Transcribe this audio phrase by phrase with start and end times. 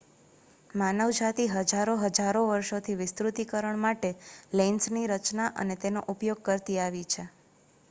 [0.75, 4.13] માનવજાતિ હજારો હજારો વર્ષોથી વિસ્તૃતીકરણ માટે
[4.55, 7.31] લેન્સની રચના અને તેનો ઉપયોગ કરતી આવી છે